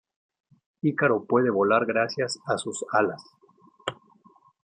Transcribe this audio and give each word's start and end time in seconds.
Ícaro 0.81 1.25
puede 1.25 1.51
volar 1.51 1.85
gracias 1.85 2.39
a 2.47 2.57
sus 2.57 2.83
alas. 2.91 3.21